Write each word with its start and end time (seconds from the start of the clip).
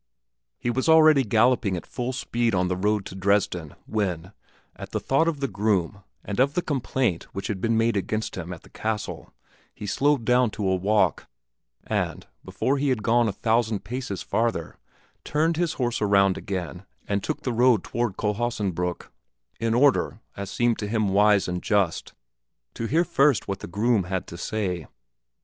He 0.57 0.71
was 0.71 0.89
already 0.89 1.21
galloping 1.23 1.77
at 1.77 1.85
full 1.85 2.11
speed 2.11 2.55
on 2.55 2.69
the 2.69 2.75
road 2.75 3.05
to 3.05 3.13
Dresden 3.13 3.75
when, 3.85 4.31
at 4.75 4.93
the 4.93 4.99
thought 4.99 5.27
of 5.27 5.41
the 5.41 5.47
groom 5.47 6.03
and 6.25 6.39
of 6.39 6.55
the 6.55 6.63
complaint 6.63 7.25
which 7.35 7.45
had 7.45 7.61
been 7.61 7.77
made 7.77 7.95
against 7.95 8.35
him 8.35 8.51
at 8.51 8.63
the 8.63 8.71
castle, 8.71 9.31
he 9.75 9.85
slowed 9.85 10.25
down 10.25 10.49
to 10.57 10.67
a 10.67 10.75
walk, 10.75 11.27
and, 11.83 12.25
before 12.43 12.79
he 12.79 12.89
had 12.89 13.03
gone 13.03 13.27
a 13.27 13.31
thousand 13.31 13.83
paces 13.83 14.23
farther, 14.23 14.75
turned 15.23 15.57
his 15.57 15.73
horse 15.73 16.01
around 16.01 16.35
again 16.35 16.83
and 17.07 17.23
took 17.23 17.41
the 17.41 17.53
road 17.53 17.83
toward 17.83 18.17
Kohlhaasenbrück, 18.17 19.07
in 19.59 19.75
order, 19.75 20.19
as 20.35 20.49
seemed 20.49 20.79
to 20.79 20.87
him 20.87 21.09
wise 21.09 21.47
and 21.47 21.61
just, 21.61 22.13
to 22.73 22.87
hear 22.87 23.03
first 23.05 23.47
what 23.47 23.59
the 23.59 23.67
groom 23.67 24.05
had 24.05 24.25
to 24.25 24.37
say. 24.39 24.87